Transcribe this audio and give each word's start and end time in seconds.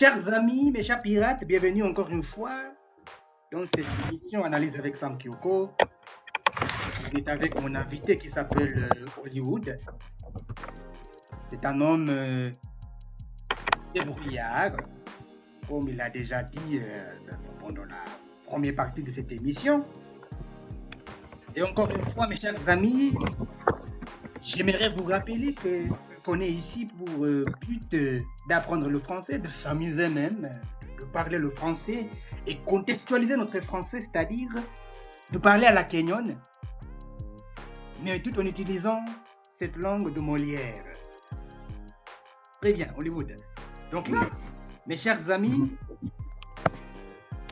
chers 0.00 0.32
amis, 0.32 0.70
mes 0.70 0.82
chers 0.82 0.98
pirates, 0.98 1.44
bienvenue 1.44 1.82
encore 1.82 2.08
une 2.08 2.22
fois 2.22 2.72
dans 3.52 3.66
cette 3.66 3.84
émission 4.08 4.42
Analyse 4.44 4.78
avec 4.78 4.96
Sam 4.96 5.18
Kyoko. 5.18 5.72
Je 6.94 7.08
suis 7.10 7.28
avec 7.28 7.60
mon 7.60 7.74
invité 7.74 8.16
qui 8.16 8.30
s'appelle 8.30 8.78
euh, 8.78 9.22
Hollywood. 9.22 9.78
C'est 11.44 11.62
un 11.66 11.78
homme 11.82 12.06
euh, 12.08 12.50
débrouillard, 13.92 14.72
comme 15.68 15.90
il 15.90 16.00
a 16.00 16.08
déjà 16.08 16.44
dit 16.44 16.78
euh, 16.78 17.34
pendant 17.58 17.84
la 17.84 18.02
première 18.46 18.76
partie 18.76 19.02
de 19.02 19.10
cette 19.10 19.30
émission. 19.32 19.84
Et 21.54 21.62
encore 21.62 21.90
une 21.90 22.06
fois, 22.06 22.26
mes 22.26 22.36
chers 22.36 22.66
amis, 22.70 23.12
j'aimerais 24.40 24.88
vous 24.96 25.04
rappeler 25.04 25.52
que 25.52 25.84
qu'on 26.24 26.40
est 26.40 26.50
ici 26.50 26.86
pour 26.86 27.24
euh, 27.24 27.44
euh, 27.94 28.20
d'apprendre 28.48 28.88
le 28.88 28.98
français, 28.98 29.38
de 29.38 29.48
s'amuser 29.48 30.08
même, 30.08 30.44
euh, 30.44 31.00
de 31.00 31.04
parler 31.06 31.38
le 31.38 31.50
français 31.50 32.08
et 32.46 32.56
contextualiser 32.58 33.36
notre 33.36 33.60
français, 33.60 34.00
c'est-à-dire 34.00 34.50
de 35.32 35.38
parler 35.38 35.66
à 35.66 35.72
la 35.72 35.84
kenyonne, 35.84 36.36
mais 38.02 38.20
tout 38.20 38.38
en 38.38 38.46
utilisant 38.46 39.04
cette 39.48 39.76
langue 39.76 40.12
de 40.12 40.20
Molière. 40.20 40.84
Très 42.60 42.72
bien, 42.72 42.92
Hollywood. 42.96 43.36
Donc 43.90 44.08
là, 44.08 44.28
mes 44.86 44.96
chers 44.96 45.30
amis, 45.30 45.72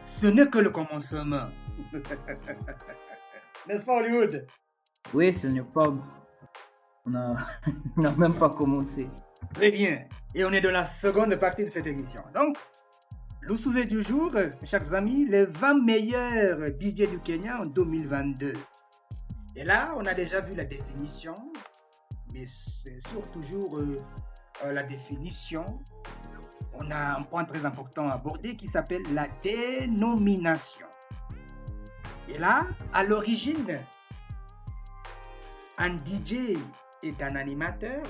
ce 0.03 0.27
n'est 0.27 0.48
que 0.48 0.59
le 0.59 0.71
commencement. 0.71 1.48
N'est-ce 3.69 3.84
pas, 3.84 3.98
Hollywood? 4.00 4.47
Oui, 5.15 5.33
ce 5.33 5.47
n'est 5.47 5.62
pas. 5.62 5.95
On 7.97 8.03
n'a 8.03 8.11
même 8.17 8.34
pas 8.34 8.51
commencé. 8.51 9.09
Très 9.55 9.70
bien. 9.70 10.05
Et 10.34 10.45
on 10.45 10.53
est 10.53 10.61
dans 10.61 10.70
la 10.70 10.84
seconde 10.84 11.34
partie 11.37 11.65
de 11.65 11.70
cette 11.70 11.87
émission. 11.87 12.23
Donc, 12.34 12.59
le 13.41 13.56
sujet 13.56 13.87
du 13.87 14.03
jour, 14.03 14.33
chers 14.65 14.92
amis, 14.92 15.27
les 15.27 15.47
20 15.47 15.84
meilleurs 15.84 16.69
DJ 16.69 17.09
du 17.09 17.19
Kenya 17.19 17.61
en 17.62 17.67
2022. 17.67 18.53
Et 19.56 19.65
là, 19.65 19.95
on 19.97 20.05
a 20.05 20.12
déjà 20.12 20.41
vu 20.41 20.55
la 20.55 20.65
définition, 20.65 21.34
mais 22.34 22.45
c'est 22.47 23.00
surtout 23.09 23.41
toujours 23.41 23.78
euh, 23.78 23.97
euh, 24.65 24.72
la 24.72 24.83
définition. 24.83 25.65
On 26.75 26.91
a 26.91 27.19
un 27.19 27.22
point 27.22 27.45
très 27.45 27.65
important 27.65 28.09
à 28.09 28.15
aborder 28.15 28.55
qui 28.55 28.67
s'appelle 28.67 29.03
la 29.15 29.27
dénomination. 29.43 30.87
Et 32.28 32.39
là, 32.39 32.67
à 32.93 33.03
l'origine, 33.03 33.81
un 35.78 35.97
DJ 35.97 36.59
est 37.03 37.23
un 37.23 37.37
animateur 37.37 38.03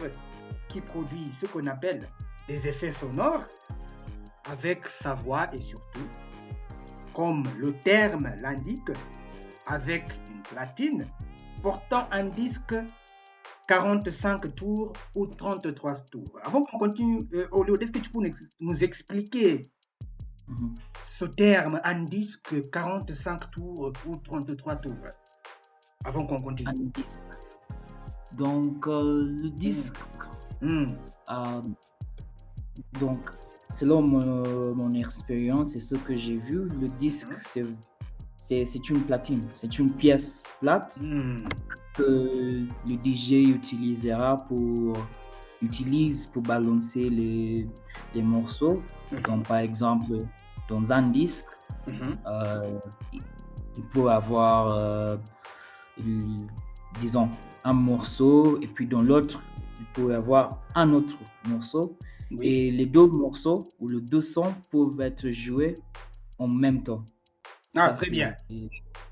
qui 0.69 0.81
produit 0.81 1.31
ce 1.33 1.47
qu'on 1.47 1.67
appelle 1.67 2.01
des 2.47 2.67
effets 2.67 2.91
sonores 2.93 3.45
avec 4.51 4.87
sa 4.87 5.15
voix 5.15 5.49
et 5.55 5.61
surtout, 5.61 6.09
comme 7.15 7.45
le 7.59 7.73
terme 7.81 8.31
l'indique, 8.41 8.91
avec 9.67 10.05
une 10.31 10.43
platine 10.43 11.07
portant 11.63 12.09
un 12.11 12.25
disque 12.25 12.75
45 13.67 14.55
tours 14.55 14.93
ou 15.15 15.27
33 15.27 15.95
tours. 16.11 16.25
Avant 16.43 16.63
qu'on 16.63 16.79
continue, 16.79 17.21
euh, 17.35 17.47
Hollywood, 17.51 17.83
est-ce 17.83 17.93
que 17.93 17.99
tu 17.99 18.11
peux 18.11 18.21
nous 18.61 18.85
expliquer 18.85 19.63
Mhm. 20.49 20.75
ce 21.03 21.27
terme, 21.27 21.79
un 21.85 22.05
disque 22.05 22.71
45 22.71 23.51
tours 23.51 23.93
ou 24.07 24.17
33 24.17 24.77
tours 24.77 24.95
Avant 26.07 26.25
qu'on 26.25 26.41
continue? 26.41 26.71
Un 26.71 26.73
disque. 27.01 27.19
Donc, 28.39 28.87
euh, 28.87 29.21
le 29.43 29.51
disque, 29.51 29.97
Hmm. 30.61 30.87
euh, 31.31 31.63
donc, 33.01 33.19
selon 33.71 34.03
mon, 34.03 34.75
mon 34.75 34.93
expérience 34.93 35.77
et 35.77 35.81
ce 35.81 35.95
que 35.97 36.17
j'ai 36.17 36.39
vu, 36.39 36.69
le 36.81 36.89
disque, 36.99 37.33
c'est, 37.37 37.65
c'est, 38.37 38.89
une 38.91 39.01
platine, 39.03 39.43
c'est 39.55 39.79
une 39.79 39.93
pièce 39.93 40.45
plate 40.61 40.99
Hmm. 41.03 41.39
que 41.95 42.65
le 42.87 42.97
DJ 43.05 43.33
utilisera 43.51 44.37
pour, 44.37 44.95
utilise 45.61 46.27
pour 46.27 46.43
balancer 46.43 47.11
les, 47.11 47.69
les 48.15 48.23
morceaux. 48.23 48.83
Donc, 49.27 49.47
par 49.49 49.59
exemple, 49.59 50.19
dans 50.69 50.93
un 50.93 51.03
disque, 51.03 51.47
euh, 52.29 52.79
il- 53.13 53.23
peut 53.95 54.09
avoir, 54.11 54.69
euh, 54.75 55.17
disons, 57.01 57.31
un 57.65 57.73
morceau, 57.73 58.61
et 58.61 58.67
puis 58.67 58.87
dans 58.87 59.03
l'autre, 59.03 59.45
il 59.79 59.87
peut 59.95 60.13
y 60.13 60.15
avoir 60.15 60.63
un 60.75 60.91
autre 60.91 61.17
morceau. 61.49 61.97
Oui. 62.31 62.47
Et 62.47 62.71
les 62.71 62.87
deux 62.87 63.07
morceaux 63.07 63.65
ou 63.81 63.89
les 63.89 64.01
deux 64.01 64.21
sons 64.21 64.55
peuvent 64.71 65.01
être 65.01 65.31
joués 65.31 65.75
en 66.39 66.49
même 66.49 66.83
temps. 66.83 67.05
Ah, 67.75 67.89
Ça, 67.89 67.93
très 67.95 68.11
bien. 68.11 68.35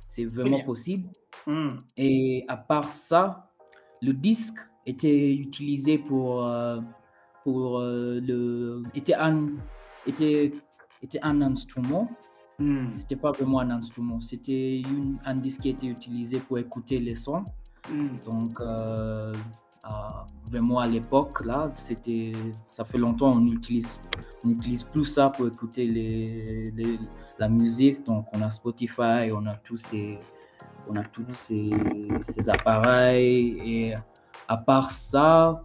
C'est 0.09 0.25
vraiment 0.25 0.57
bien. 0.57 0.65
possible. 0.65 1.09
Hmm. 1.47 1.71
Et 1.97 2.45
à 2.49 2.57
part 2.57 2.93
ça, 2.93 3.51
le 4.03 4.13
disque 4.13 4.59
était 4.85 5.35
utilisé 5.35 5.99
pour, 5.99 6.45
euh, 6.45 6.81
pour 7.45 7.79
euh, 7.79 8.21
le. 8.21 8.83
était 8.95 9.15
un, 9.15 9.47
était, 10.07 10.53
était 11.03 11.21
un 11.23 11.41
instrument. 11.43 12.11
Hmm. 12.59 12.91
C'était 12.91 13.17
pas 13.17 13.33
vraiment 13.33 13.61
un 13.61 13.71
instrument, 13.71 14.21
c'était 14.23 14.83
un 15.27 15.37
disque 15.37 15.61
qui 15.63 15.69
était 15.69 15.87
utilisé 15.89 16.39
pour 16.39 16.59
écouter 16.59 16.99
les 16.99 17.15
sons. 17.15 17.45
Donc, 18.25 18.61
euh, 18.61 19.33
à- 19.85 20.27
vraiment 20.51 20.79
à 20.81 20.87
l'époque, 20.89 21.45
là, 21.45 21.71
c'était, 21.77 22.33
ça 22.67 22.85
fait 22.85 22.99
longtemps, 22.99 23.33
on 23.33 23.47
utilise, 23.47 23.99
on 24.45 24.49
n'utilise 24.49 24.83
plus 24.83 25.05
ça 25.05 25.31
pour 25.31 25.47
écouter 25.47 25.87
les, 25.87 26.71
les- 26.75 26.99
la 27.39 27.49
musique. 27.49 28.05
Donc, 28.05 28.27
on 28.35 28.43
a 28.43 28.51
Spotify, 28.51 29.31
on 29.33 29.47
a 29.47 29.55
tous 29.57 29.77
ces, 29.77 30.19
on 30.89 30.97
a 30.97 31.05
tous 31.05 31.25
ces, 31.29 31.71
ces 32.23 32.49
appareils. 32.49 33.59
Et 33.65 33.95
à 34.49 34.57
part 34.57 34.91
ça, 34.91 35.63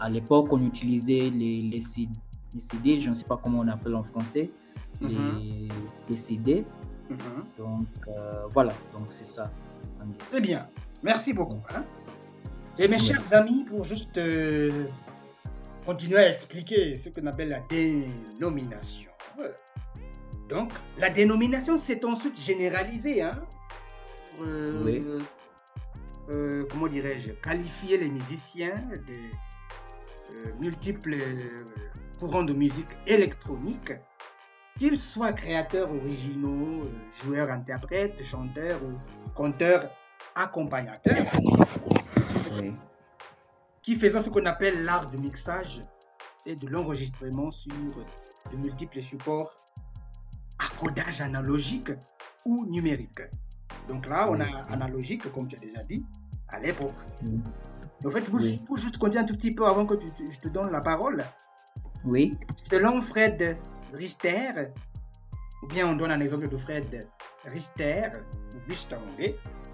à 0.00 0.08
l'époque, 0.08 0.52
on 0.52 0.62
utilisait 0.62 1.30
les, 1.30 1.62
les, 1.62 1.80
C- 1.80 2.08
les 2.54 2.60
CD, 2.60 3.00
je 3.00 3.08
ne 3.10 3.14
sais 3.14 3.24
pas 3.24 3.38
comment 3.42 3.60
on 3.60 3.68
appelle 3.68 3.94
en 3.94 4.02
français, 4.02 4.50
les, 5.00 5.08
Mhm. 5.16 5.68
les 6.08 6.16
CD. 6.16 6.64
Mhm. 7.08 7.16
Donc, 7.58 7.86
euh, 8.08 8.42
voilà, 8.52 8.72
donc 8.98 9.06
c'est 9.10 9.24
ça. 9.26 9.44
Très 10.18 10.40
bien. 10.40 10.66
Merci 11.02 11.32
beaucoup. 11.32 11.60
hein. 11.74 11.84
Et 12.78 12.88
mes 12.88 12.98
chers 12.98 13.32
amis, 13.34 13.64
pour 13.64 13.84
juste 13.84 14.16
euh, 14.18 14.86
continuer 15.84 16.18
à 16.18 16.30
expliquer 16.30 16.96
ce 16.96 17.08
qu'on 17.10 17.26
appelle 17.26 17.50
la 17.50 17.60
dénomination. 17.68 19.10
Donc, 20.48 20.72
la 20.98 21.10
dénomination, 21.10 21.76
c'est 21.76 22.04
ensuite 22.04 22.38
généralisé. 22.38 23.22
Hein, 23.22 23.32
pour, 24.36 24.46
euh, 24.46 24.82
Oui. 24.84 25.04
euh, 26.30 26.64
comment 26.70 26.86
dirais-je 26.86 27.32
Qualifier 27.32 27.98
les 27.98 28.08
musiciens 28.08 28.74
des 29.06 29.30
multiples 30.60 31.16
courants 32.18 32.42
de 32.44 32.54
musique 32.54 32.96
électronique, 33.06 33.92
qu'ils 34.78 34.98
soient 34.98 35.32
créateurs 35.32 35.90
originaux, 35.94 36.84
euh, 36.84 37.22
joueurs, 37.22 37.50
interprètes, 37.50 38.24
chanteurs 38.24 38.80
ou 38.82 38.92
conteurs, 39.34 39.90
accompagnateurs, 40.34 41.26
Oui. 42.60 42.74
qui 43.82 43.96
faisant 43.96 44.20
ce 44.20 44.30
qu'on 44.30 44.46
appelle 44.46 44.84
l'art 44.84 45.06
du 45.06 45.18
mixage 45.18 45.80
et 46.46 46.56
de 46.56 46.66
l'enregistrement 46.68 47.50
sur 47.50 47.72
de 48.50 48.56
multiples 48.56 49.00
supports 49.02 49.54
à 50.58 50.64
codage 50.78 51.20
analogique 51.20 51.90
ou 52.44 52.66
numérique. 52.66 53.20
Donc 53.88 54.06
là, 54.08 54.28
on 54.30 54.40
a 54.40 54.46
analogique, 54.70 55.30
comme 55.32 55.48
tu 55.48 55.56
as 55.56 55.60
déjà 55.60 55.82
dit, 55.84 56.04
à 56.48 56.58
l'époque. 56.60 56.92
En 58.04 58.10
fait, 58.10 58.20
pour, 58.22 58.40
Oui. 58.40 58.60
pour 58.66 58.76
juste 58.76 58.98
continuer 58.98 59.22
un 59.22 59.26
tout 59.26 59.34
petit 59.36 59.52
peu 59.54 59.64
avant 59.66 59.86
que 59.86 59.94
tu- 59.94 60.10
tu- 60.12 60.30
je 60.30 60.38
te 60.40 60.48
donne 60.48 60.70
la 60.70 60.80
parole, 60.80 61.22
Oui. 62.04 62.32
selon 62.68 63.00
Fred 63.00 63.56
Rister, 63.92 64.70
ou 65.62 65.66
bien 65.68 65.86
on 65.86 65.94
donne 65.94 66.10
un 66.10 66.20
exemple 66.20 66.48
de 66.48 66.56
Fred 66.56 67.08
Rister, 67.44 68.10
ou 68.54 68.68
Richter, 68.68 68.98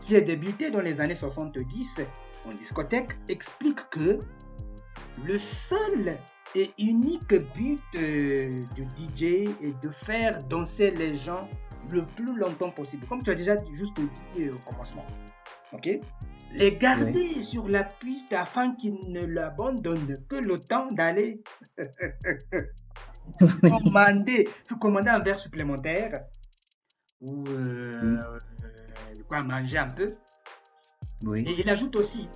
qui 0.01 0.17
a 0.17 0.21
débuté 0.21 0.71
dans 0.71 0.81
les 0.81 1.01
années 1.01 1.15
70 1.15 2.01
en 2.47 2.51
discothèque, 2.53 3.11
explique 3.29 3.89
que 3.91 4.21
le 5.25 5.39
seul 5.39 6.17
et 6.55 6.71
unique 6.79 7.35
but 7.55 7.81
euh, 7.97 8.51
du 8.75 8.85
DJ 8.97 9.23
est 9.63 9.83
de 9.83 9.91
faire 9.91 10.43
danser 10.45 10.91
les 10.93 11.15
gens 11.15 11.43
le 11.91 12.05
plus 12.05 12.37
longtemps 12.37 12.71
possible, 12.71 13.07
comme 13.07 13.23
tu 13.23 13.31
as 13.31 13.35
déjà 13.35 13.57
juste 13.75 13.97
dit 13.97 14.45
euh, 14.45 14.55
au 14.55 14.71
commencement. 14.71 15.07
Ok? 15.73 15.89
Les 16.53 16.73
garder 16.73 17.43
sur 17.43 17.69
la 17.69 17.85
piste 17.85 18.33
afin 18.33 18.75
qu'ils 18.75 18.99
ne 19.09 19.21
l'abandonnent 19.21 20.17
que 20.29 20.37
le 20.37 20.59
temps 20.59 20.89
d'aller 20.93 21.43
commander, 23.39 24.49
se 24.67 24.75
commander 24.75 25.11
un 25.11 25.19
verre 25.19 25.39
supplémentaire 25.39 26.25
ou 27.21 27.45
euh, 27.49 28.17
euh, 29.11 29.23
quoi 29.29 29.43
manger 29.43 29.79
un 29.79 29.89
peu. 29.89 30.09
Oui. 31.25 31.43
Et 31.47 31.61
il 31.61 31.69
ajoute 31.69 31.97
aussi, 31.97 32.29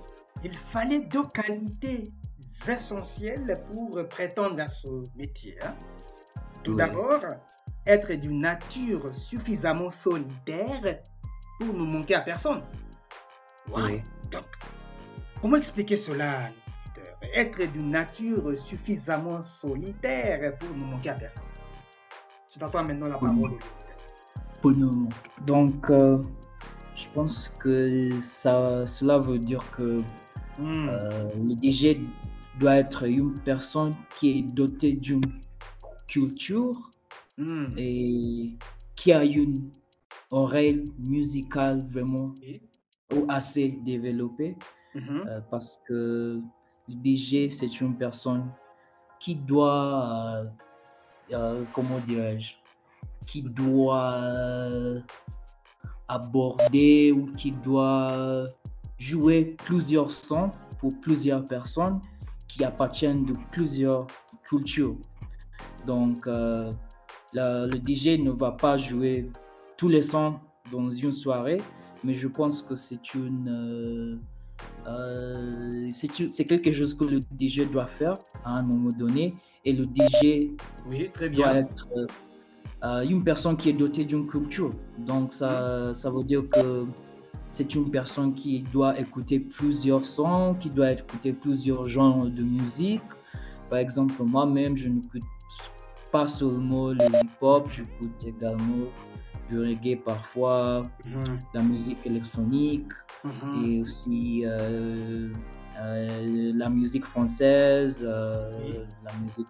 il 0.43 0.55
fallait 0.55 1.01
deux 1.01 1.27
qualités 1.27 2.03
essentielles 2.67 3.61
pour 3.71 4.07
prétendre 4.09 4.61
à 4.61 4.67
ce 4.67 4.87
métier. 5.15 5.57
hein. 5.63 5.73
Tout 6.63 6.75
d'abord, 6.75 7.19
être 7.85 8.13
d'une 8.13 8.39
nature 8.39 9.13
suffisamment 9.13 9.89
solitaire 9.89 10.99
pour 11.59 11.73
ne 11.73 11.83
manquer 11.83 12.15
à 12.15 12.21
personne. 12.21 12.61
Oui. 13.73 14.01
Donc, 14.31 14.45
comment 15.41 15.57
expliquer 15.57 15.95
cela 15.95 16.47
Être 17.33 17.65
d'une 17.71 17.89
nature 17.89 18.55
suffisamment 18.57 19.41
solitaire 19.41 20.57
pour 20.57 20.75
ne 20.75 20.83
manquer 20.85 21.09
à 21.09 21.15
personne. 21.15 21.43
C'est 22.47 22.61
à 22.63 22.69
toi 22.69 22.83
maintenant 22.83 23.07
la 23.07 23.17
parole. 23.17 23.57
Pour 24.61 24.71
nous 24.71 24.91
manquer. 24.91 25.15
Donc, 25.45 25.89
euh, 25.89 26.21
je 27.03 27.09
pense 27.13 27.49
que 27.59 28.09
ça, 28.21 28.85
cela 28.85 29.17
veut 29.19 29.39
dire 29.39 29.63
que 29.77 29.97
Hmm. 30.59 30.87
euh, 30.93 31.29
le 31.47 31.55
DJ 31.55 31.97
doit 32.59 32.75
être 32.75 33.09
une 33.09 33.33
personne 33.39 33.91
qui 34.19 34.29
est 34.37 34.41
dotée 34.53 34.93
d'une 34.93 35.21
culture 36.07 36.73
Hmm. 37.39 37.65
et 37.75 38.51
qui 38.95 39.11
a 39.11 39.23
une 39.23 39.71
oreille 40.31 40.85
musicale 40.99 41.79
vraiment 41.89 42.35
ou 43.15 43.25
assez 43.29 43.69
développée 43.83 44.55
Mhm. 44.93 45.23
euh, 45.27 45.39
parce 45.49 45.81
que 45.87 46.39
le 46.87 46.93
DJ 47.03 47.49
c'est 47.49 47.81
une 47.81 47.95
personne 47.97 48.45
qui 49.19 49.33
doit, 49.33 50.43
euh, 51.31 51.63
comment 51.73 51.97
dirais-je, 52.07 52.53
qui 53.25 53.41
doit 53.41 55.01
aborder 56.13 57.11
ou 57.11 57.25
qui 57.33 57.51
doit 57.51 58.45
jouer 58.97 59.55
plusieurs 59.65 60.11
sons 60.11 60.51
pour 60.79 60.91
plusieurs 61.01 61.43
personnes 61.45 61.99
qui 62.47 62.63
appartiennent 62.63 63.25
de 63.25 63.33
plusieurs 63.51 64.05
cultures. 64.49 64.95
Donc, 65.87 66.27
euh, 66.27 66.71
la- 67.33 67.65
le 67.65 67.77
DJ 67.87 68.17
ne 68.23 68.31
va 68.31 68.51
pas 68.51 68.77
jouer 68.77 69.29
tous 69.77 69.89
les 69.89 70.03
sons 70.03 70.35
dans 70.71 70.89
une 70.91 71.11
soirée, 71.11 71.59
mais 72.03 72.13
je 72.13 72.27
pense 72.27 72.61
que 72.61 72.75
c'est 72.75 73.13
une, 73.15 73.49
euh, 73.49 74.15
euh, 74.87 75.89
c'est 75.89 76.45
quelque 76.45 76.71
chose 76.71 76.93
que 76.93 77.05
le 77.05 77.19
DJ 77.39 77.65
doit 77.71 77.87
faire 77.87 78.15
à 78.45 78.57
un 78.59 78.61
moment 78.63 78.89
donné, 78.97 79.33
et 79.65 79.73
le 79.73 79.83
DJ 79.85 80.51
Oui, 80.87 81.09
très 81.11 81.29
doit 81.29 81.55
être 81.55 81.87
euh, 82.83 83.01
une 83.01 83.23
personne 83.23 83.55
qui 83.57 83.69
est 83.69 83.73
dotée 83.73 84.05
d'une 84.05 84.27
culture. 84.27 84.71
Donc 84.99 85.33
ça, 85.33 85.93
ça 85.93 86.09
veut 86.09 86.23
dire 86.23 86.41
que 86.47 86.85
c'est 87.47 87.75
une 87.75 87.89
personne 87.91 88.33
qui 88.33 88.61
doit 88.63 88.99
écouter 88.99 89.39
plusieurs 89.39 90.05
sons, 90.05 90.55
qui 90.59 90.69
doit 90.69 90.91
écouter 90.91 91.33
plusieurs 91.33 91.87
genres 91.87 92.25
de 92.25 92.43
musique. 92.43 93.03
Par 93.69 93.79
exemple, 93.79 94.15
moi-même, 94.23 94.75
je 94.75 94.89
n'écoute 94.89 95.21
pas 96.11 96.27
seulement 96.27 96.89
le 96.89 97.05
hip-hop, 97.05 97.69
j'écoute 97.69 98.23
également 98.25 98.85
du 99.51 99.59
reggae 99.59 99.95
parfois, 100.03 100.83
Mhm. 101.05 101.39
la 101.53 101.63
musique 101.63 101.99
électronique 102.05 102.91
Mhm. 103.23 103.65
et 103.65 103.81
aussi 103.81 104.41
euh, 104.45 105.29
euh, 105.81 106.51
la 106.55 106.69
musique 106.69 107.05
française, 107.05 108.05
euh, 108.07 108.51
la 109.05 109.13
musique 109.21 109.47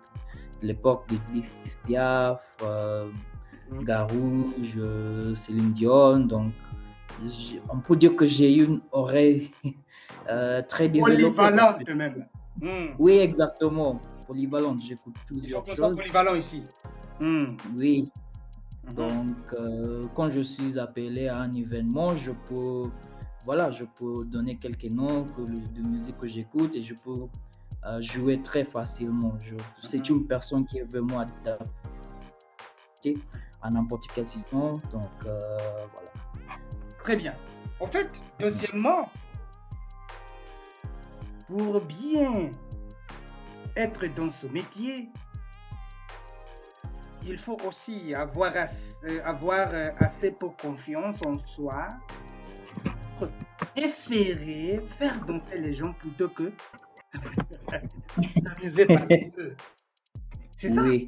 l'époque 0.64 1.08
de 1.10 1.16
Edith 1.38 1.78
Piaf, 1.86 2.42
euh, 2.64 3.10
Mhm. 3.72 3.84
Garouge, 3.86 4.74
euh, 4.78 5.36
Céline 5.36 5.72
Dion. 5.74 6.20
Donc, 6.20 6.52
on 7.70 7.80
peut 7.80 7.96
dire 7.96 8.16
que 8.16 8.26
j'ai 8.26 8.54
une 8.54 8.82
oreille 8.92 9.52
euh, 10.30 10.62
très 10.68 10.90
développée. 10.90 11.22
Polyvalente 11.24 11.90
même. 11.90 12.28
Hmm. 12.62 12.94
Oui, 13.00 13.14
exactement. 13.14 14.00
Polyvalente, 14.28 14.80
j'écoute 14.88 15.16
plusieurs 15.28 15.66
choses. 15.66 15.96
polyvalent 15.96 16.36
ici. 16.36 16.64
Hmm. 17.20 17.56
Oui, 17.78 18.10
Mhm. 18.86 18.96
Donc, 18.96 19.38
euh, 19.54 20.04
quand 20.14 20.30
je 20.30 20.42
suis 20.42 20.78
appelé 20.78 21.30
à 21.30 21.38
un 21.40 21.54
événement, 21.54 22.18
je 22.18 22.32
peux, 22.32 22.84
voilà, 23.46 23.72
je 23.72 23.86
peux 23.86 24.26
donner 24.26 24.56
quelques 24.56 24.92
noms 24.92 25.24
que, 25.24 25.42
de 25.42 25.88
musique 25.88 26.18
que 26.18 26.28
j'écoute 26.28 26.76
et 26.76 26.84
je 26.84 26.94
peux 26.94 27.16
euh, 27.86 28.02
jouer 28.02 28.42
très 28.42 28.64
facilement. 28.66 29.38
C'est 29.84 30.10
une 30.10 30.26
personne 30.26 30.66
qui 30.66 30.80
est 30.80 30.84
vraiment 30.92 31.20
adaptée 31.20 33.16
à 33.62 33.70
n'importe 33.70 34.08
quelle 34.14 34.28
situation. 34.28 34.78
Donc, 34.92 35.26
euh, 35.26 35.40
voilà. 35.94 36.10
Très 37.04 37.16
bien. 37.16 37.36
En 37.80 37.88
fait, 37.88 38.10
deuxièmement, 38.40 39.10
pour 41.48 41.82
bien 41.82 42.52
être 43.76 44.06
dans 44.16 44.30
ce 44.30 44.48
métier, 44.48 45.10
il 47.26 47.38
faut 47.38 47.58
aussi 47.68 48.14
avoir, 48.14 48.56
as- 48.56 49.00
euh, 49.06 49.22
avoir 49.24 49.70
euh, 49.72 49.92
assez 49.98 50.32
pour 50.32 50.56
confiance 50.58 51.22
en 51.26 51.38
soi, 51.46 51.90
préférer 53.58 54.86
faire 54.98 55.24
danser 55.26 55.60
les 55.60 55.74
gens 55.74 55.94
plutôt 55.94 56.30
que 56.30 56.52
s'amuser 58.44 58.86
parmi 58.86 59.32
eux. 59.40 59.56
C'est 60.56 60.70
ça? 60.70 60.82
Oui. 60.84 61.08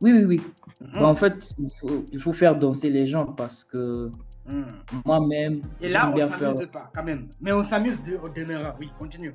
Oui, 0.00 0.12
oui, 0.12 0.24
oui. 0.24 0.40
Mhm. 0.80 0.92
Bon, 0.94 1.04
en 1.06 1.14
fait, 1.14 1.54
il 1.58 1.68
faut, 1.80 2.04
il 2.12 2.20
faut 2.20 2.32
faire 2.32 2.56
danser 2.56 2.90
les 2.90 3.06
gens 3.06 3.26
parce 3.26 3.62
que 3.64 4.10
Mhm. 4.48 4.66
moi-même, 5.06 5.62
Et 5.80 5.88
là, 5.88 6.08
on 6.12 6.16
ne 6.18 6.24
faire. 6.26 6.38
s'amuse 6.38 6.66
pas 6.66 6.90
quand 6.92 7.04
même. 7.04 7.28
Mais 7.40 7.52
on 7.52 7.62
s'amuse 7.62 8.02
de- 8.02 8.16
au 8.16 8.28
demeurant. 8.28 8.74
Oui, 8.80 8.90
continue. 8.98 9.32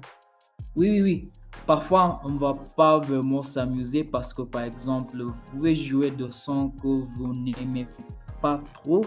Oui, 0.75 0.89
oui, 0.91 1.01
oui. 1.01 1.31
Parfois, 1.65 2.19
on 2.25 2.35
va 2.35 2.53
pas 2.75 2.99
vraiment 2.99 3.41
s'amuser 3.41 4.03
parce 4.03 4.33
que, 4.33 4.41
par 4.41 4.63
exemple, 4.63 5.21
vous 5.23 5.33
pouvez 5.51 5.73
jouer 5.75 6.11
de 6.11 6.29
sons 6.29 6.69
que 6.81 6.87
vous 7.15 7.33
n'aimez 7.33 7.87
pas 8.41 8.61
trop, 8.73 9.01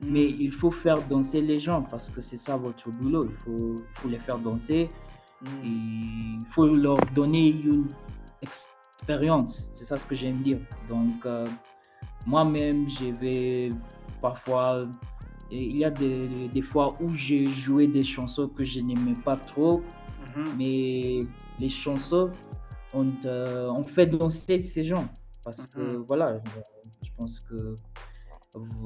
mais 0.00 0.26
Mhm. 0.30 0.36
il 0.40 0.52
faut 0.52 0.70
faire 0.70 1.02
danser 1.08 1.40
les 1.42 1.58
gens 1.58 1.82
parce 1.82 2.08
que 2.10 2.20
c'est 2.20 2.36
ça 2.36 2.56
votre 2.56 2.88
boulot. 2.90 3.24
Il 3.28 3.36
faut, 3.44 3.76
il 3.76 3.84
faut 4.00 4.08
les 4.08 4.20
faire 4.20 4.38
danser. 4.38 4.88
Il 5.64 6.38
faut 6.50 6.66
leur 6.66 6.96
donner 7.14 7.48
une 7.50 7.86
expérience. 8.42 9.70
C'est 9.74 9.84
ça 9.84 9.96
ce 9.96 10.06
que 10.06 10.14
j'aime 10.14 10.36
dire. 10.38 10.58
Donc, 10.88 11.24
euh, 11.26 11.46
moi-même, 12.26 12.88
je 12.88 13.06
vais 13.20 13.70
parfois. 14.20 14.82
il 15.52 15.78
y 15.78 15.84
a 15.84 15.90
des, 15.90 16.28
des 16.48 16.62
fois 16.62 16.90
où 17.00 17.08
j'ai 17.12 17.44
joué 17.46 17.88
des 17.88 18.04
chansons 18.04 18.46
que 18.48 18.62
je 18.62 18.78
n'aimais 18.80 19.18
pas 19.24 19.34
trop, 19.34 19.82
Mhm. 20.36 20.44
mais 20.56 21.20
les 21.58 21.68
chansons 21.68 22.30
ont, 22.94 23.08
euh, 23.24 23.66
ont 23.68 23.82
fait 23.82 24.06
danser 24.06 24.60
ces 24.60 24.84
gens. 24.84 25.08
Parce 25.44 25.66
que 25.66 25.80
Mhm. 25.80 26.04
voilà, 26.06 26.40
je 27.04 27.10
pense 27.16 27.40
que 27.40 27.74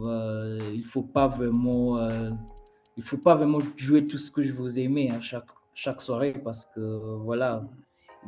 euh, 0.07 0.59
il 0.73 0.85
faut 0.85 1.03
pas 1.03 1.29
vraiment, 1.29 1.99
euh, 1.99 2.29
il 2.97 3.03
faut 3.03 3.19
pas 3.19 3.35
vraiment 3.35 3.59
jouer 3.77 4.05
tout 4.07 4.17
ce 4.19 4.31
que 4.31 4.43
je 4.43 4.55
vous 4.55 4.79
aimais 4.79 5.11
à 5.11 5.21
chaque, 5.21 5.49
chaque 5.75 6.01
soirée 6.01 6.33
parce 6.33 6.67
que 6.67 7.17
voilà, 7.25 7.65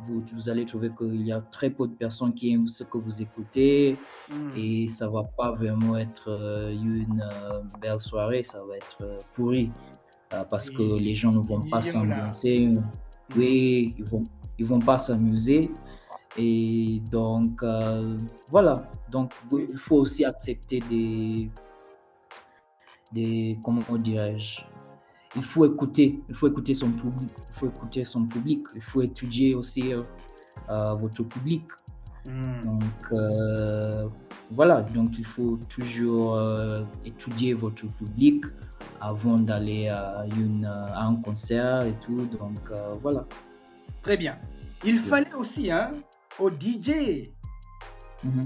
vous, 0.05 0.23
vous 0.33 0.49
allez 0.49 0.65
trouver 0.65 0.91
qu'il 0.97 1.25
y 1.25 1.31
a 1.31 1.41
très 1.41 1.69
peu 1.69 1.87
de 1.87 1.93
personnes 1.93 2.33
qui 2.33 2.53
aiment 2.53 2.67
ce 2.67 2.83
que 2.83 2.97
vous 2.97 3.21
écoutez 3.21 3.97
Mhm. 4.31 4.51
et 4.57 4.87
ça 4.87 5.07
va 5.09 5.23
pas 5.23 5.51
vraiment 5.53 5.97
être 5.97 6.29
euh, 6.29 6.71
une 6.71 7.21
euh, 7.21 7.61
belle 7.81 7.99
soirée, 7.99 8.43
ça 8.43 8.63
va 8.65 8.75
être 8.75 8.97
euh, 9.01 9.17
pourri. 9.33 9.71
Parce 10.49 10.69
que 10.69 10.83
les 10.99 11.15
gens 11.15 11.31
ne 11.31 11.39
vont 11.39 11.61
pas 11.69 11.81
s'ambiancer, 11.81 12.73
oui, 13.37 13.95
ils 13.97 14.03
vont, 14.03 14.23
ils 14.59 14.65
vont 14.67 14.79
pas 14.79 14.97
s'amuser. 14.97 15.71
Et 16.37 17.01
donc 17.09 17.63
euh, 17.63 18.17
voilà, 18.49 18.73
donc 19.09 19.31
il 19.53 19.77
faut 19.77 19.95
aussi 19.95 20.25
accepter 20.25 20.81
des, 20.89 21.49
des 23.13 23.57
comment 23.63 23.81
dirais-je, 23.97 24.61
il 25.35 25.43
faut 25.43 25.65
écouter, 25.65 26.19
il 26.29 26.35
faut 26.35 26.47
écouter 26.47 26.73
son 26.73 26.89
public, 26.91 27.29
il 27.49 27.59
faut 27.59 27.67
écouter 27.67 28.03
son 28.03 28.25
public, 28.25 28.65
il 28.75 28.81
faut 28.81 29.01
étudier 29.01 29.55
aussi 29.55 29.93
euh, 29.93 30.01
euh, 30.69 30.93
votre 30.93 31.23
public. 31.23 31.63
Mhm. 32.27 32.61
Donc 32.63 32.83
euh, 33.13 34.07
voilà, 34.51 34.81
donc 34.81 35.17
il 35.17 35.25
faut 35.25 35.59
toujours 35.69 36.35
euh, 36.35 36.83
étudier 37.05 37.53
votre 37.53 37.85
public 37.87 38.45
avant 39.01 39.37
d'aller 39.37 39.87
à, 39.89 40.25
une, 40.37 40.65
à 40.65 41.03
un 41.05 41.15
concert 41.17 41.83
et 41.83 41.93
tout. 42.05 42.25
Donc 42.39 42.59
voilà. 43.01 43.25
Très 44.01 44.17
bien. 44.17 44.37
Il 44.85 44.97
fallait 44.99 45.33
aussi, 45.33 45.71
hein, 45.71 45.91
au 46.39 46.49
DJ, 46.49 47.29
Mhm. 48.23 48.45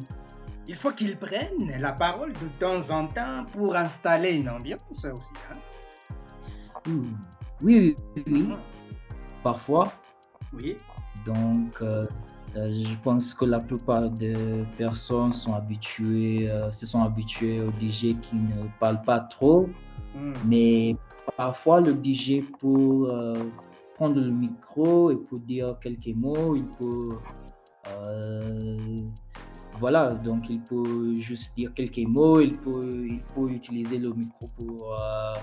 il 0.67 0.75
faut 0.75 0.91
qu'il 0.91 1.15
prenne 1.17 1.71
la 1.79 1.93
parole 1.93 2.33
de 2.33 2.47
temps 2.59 2.89
en 2.91 3.07
temps 3.07 3.45
pour 3.53 3.75
installer 3.75 4.33
une 4.33 4.49
ambiance 4.49 5.05
aussi. 5.05 5.31
hein. 5.49 5.57
Mm. 6.87 7.01
Oui, 7.63 7.95
oui, 8.15 8.23
oui, 8.27 8.49
parfois. 9.43 9.91
Oui. 10.53 10.75
Donc 11.25 11.81
euh, 11.81 12.05
euh, 12.57 12.65
je 12.65 12.95
pense 13.03 13.33
que 13.33 13.45
la 13.45 13.59
plupart 13.59 14.09
des 14.09 14.33
personnes 14.77 15.31
sont 15.31 15.53
habituées, 15.53 16.49
euh, 16.49 16.71
se 16.71 16.85
sont 16.85 17.03
habituées 17.03 17.61
au 17.61 17.69
DJ 17.71 18.19
qui 18.19 18.35
ne 18.35 18.67
parle 18.79 19.01
pas 19.01 19.19
trop. 19.19 19.69
Mhm. 20.15 20.33
Mais 20.45 20.95
parfois, 21.37 21.79
le 21.81 21.93
DJ, 21.93 22.43
pour 22.59 23.05
euh, 23.05 23.35
prendre 23.95 24.15
le 24.15 24.31
micro 24.31 25.11
et 25.11 25.15
pour 25.15 25.39
dire 25.39 25.77
quelques 25.81 26.15
mots, 26.15 26.55
il 26.55 26.65
peut 26.65 27.17
voilà, 29.81 30.13
donc 30.13 30.47
il 30.49 30.61
peut 30.61 31.17
juste 31.17 31.57
dire 31.57 31.73
quelques 31.73 32.07
mots, 32.07 32.39
il 32.39 32.51
peut, 32.51 33.07
il 33.09 33.19
peut 33.33 33.51
utiliser 33.51 33.97
le 33.97 34.13
micro 34.13 34.47
pour 34.59 34.93
euh, 34.93 35.33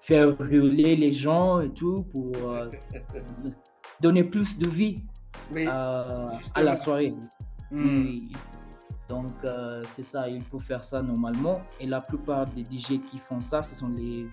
faire 0.00 0.34
hurler 0.50 0.96
les 0.96 1.12
gens 1.12 1.60
et 1.60 1.70
tout, 1.70 2.04
pour 2.12 2.32
euh, 2.52 2.70
donner 4.00 4.24
plus 4.24 4.58
de 4.58 4.68
vie 4.68 4.96
à 5.66 6.62
la 6.62 6.76
soirée. 6.76 7.14
Hmm. 7.70 8.14
Donc 9.08 9.30
c'est 9.88 10.04
ça, 10.04 10.28
il 10.28 10.44
peut 10.44 10.58
faire 10.58 10.84
ça 10.84 11.02
normalement. 11.02 11.60
Et 11.80 11.86
la 11.86 12.00
plupart 12.00 12.44
des 12.46 12.62
DJ 12.62 13.00
qui 13.00 13.18
font 13.18 13.40
ça, 13.40 13.62
ce 13.62 13.74
sont 13.74 13.88
les, 13.88 14.26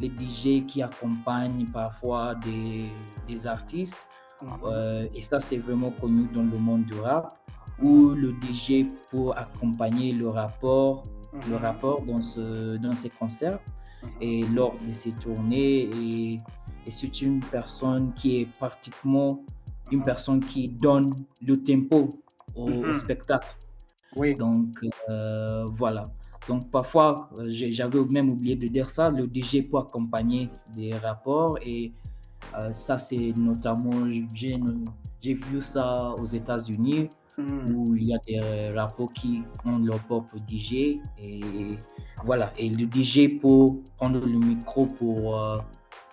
les 0.00 0.08
DJ 0.08 0.66
qui 0.66 0.82
accompagnent 0.82 1.66
parfois 1.66 2.34
des, 2.34 2.88
des 3.26 3.46
artistes. 3.46 4.08
Mhm. 4.42 5.08
et 5.14 5.22
ça, 5.22 5.40
c'est 5.40 5.58
vraiment 5.58 5.90
connu 5.90 6.28
dans 6.32 6.44
le 6.44 6.58
monde 6.58 6.84
du 6.84 6.94
rap, 7.00 7.34
où 7.82 8.10
le 8.10 8.34
DJ 8.42 8.86
pour 9.10 9.36
accompagner 9.38 10.12
le 10.12 10.28
rapport, 10.28 11.02
le 11.48 11.56
rapport 11.56 12.02
dans, 12.02 12.22
ce, 12.22 12.76
dans 12.78 12.92
ces 12.92 13.10
concerts. 13.10 13.58
Et 14.20 14.42
lors 14.42 14.76
de 14.86 14.92
ces 14.92 15.12
tournées. 15.12 15.90
Et, 16.00 16.38
et 16.86 16.90
c'est 16.90 17.22
une 17.22 17.40
personne 17.40 18.12
qui 18.14 18.36
est 18.36 18.46
pratiquement 18.46 19.44
une 19.90 20.02
personne 20.02 20.40
qui 20.40 20.68
donne 20.68 21.10
le 21.42 21.56
tempo 21.56 22.08
au, 22.54 22.94
spectacle. 22.94 23.48
Oui. 24.16 24.34
Donc, 24.34 24.74
euh, 25.10 25.64
voilà. 25.72 26.04
Donc 26.48 26.70
parfois, 26.70 27.28
euh, 27.38 27.46
j'avais 27.50 28.02
même 28.06 28.30
oublié 28.30 28.56
de 28.56 28.66
dire 28.68 28.88
ça, 28.88 29.10
le 29.10 29.24
DJ 29.24 29.68
peut 29.70 29.78
accompagner 29.78 30.48
des 30.74 30.92
rapports 30.92 31.58
et 31.62 31.92
euh, 32.56 32.72
ça 32.72 32.96
c'est 32.96 33.34
notamment, 33.36 34.08
j'ai 34.34 35.34
vu 35.34 35.60
ça 35.60 36.14
aux 36.18 36.24
États-Unis 36.24 37.10
hmm. 37.36 37.74
où 37.74 37.94
il 37.94 38.08
y 38.08 38.14
a 38.14 38.18
des 38.26 38.70
rapports 38.70 39.12
qui 39.12 39.42
ont 39.66 39.78
leur 39.78 39.98
propre 40.04 40.36
DJ 40.48 41.00
et 41.22 41.40
voilà, 42.24 42.52
et 42.56 42.68
le 42.68 42.86
DJ 42.86 43.40
peut 43.40 43.66
prendre 43.96 44.20
le 44.20 44.38
micro 44.38 44.86
pour 44.86 45.40
euh, 45.40 45.56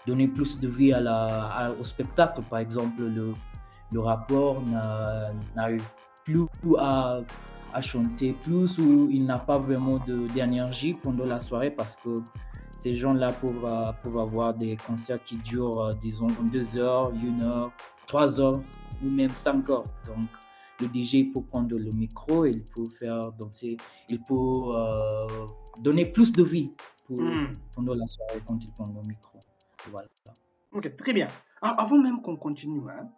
donner 0.05 0.27
plus 0.27 0.59
de 0.59 0.67
vie 0.67 0.93
à 0.93 1.01
la, 1.01 1.73
au 1.79 1.83
spectacle. 1.83 2.41
Par 2.49 2.59
exemple, 2.59 3.03
le, 3.03 3.33
le 3.91 3.99
rapport 3.99 4.61
n'arrive 5.55 5.83
plus 6.23 6.45
à 6.79 7.21
à 7.75 7.81
chanter 7.81 8.31
plus 8.31 8.79
ou 8.79 9.09
il 9.11 9.25
n'a 9.25 9.37
pas 9.37 9.57
vraiment 9.57 9.99
d'énergie 10.33 10.93
pendant 10.93 11.27
la 11.27 11.41
soirée 11.41 11.69
parce 11.69 11.97
que 11.97 12.15
ces 12.77 12.95
gens-là 12.95 13.31
peuvent, 13.33 13.93
peuvent, 14.01 14.17
avoir 14.17 14.53
des 14.53 14.77
concerts 14.77 15.21
qui 15.23 15.37
durent, 15.37 15.81
euh, 15.81 15.93
disons, 15.93 16.27
deux 16.51 16.77
heures, 16.77 17.11
une 17.11 17.43
heure, 17.43 17.71
trois 18.07 18.39
heures 18.39 18.61
ou 19.03 19.13
même 19.13 19.29
cinq 19.29 19.69
heures. 19.69 19.83
Donc, 20.07 20.25
le 20.81 20.87
DJ 20.87 21.31
peut 21.33 21.41
prendre 21.41 21.77
le 21.77 21.91
micro, 21.91 22.45
il 22.45 22.63
peut 22.63 22.85
faire 22.99 23.31
danser, 23.33 23.77
il 24.09 24.21
peut 24.23 24.33
euh, 24.33 25.45
donner 25.79 26.05
plus 26.05 26.31
de 26.31 26.43
vie 26.43 26.71
pour, 27.05 27.21
hmm. 27.21 27.53
pendant 27.73 27.95
la 27.95 28.07
soirée 28.07 28.41
quand 28.45 28.63
il 28.63 28.71
prend 28.73 28.85
le 28.85 29.07
micro. 29.07 29.39
Voilà. 29.89 30.07
Ok, 30.71 30.95
très 30.97 31.13
bien. 31.13 31.27
Avant 31.61 31.97
même 31.97 32.21
qu'on 32.21 32.35
continue, 32.35 32.81
hein, 32.89 33.09